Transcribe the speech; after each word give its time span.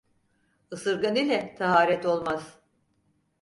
Isırgan 0.71 1.15
ile 1.15 1.55
taharet 1.57 2.05
olmaz. 2.05 2.59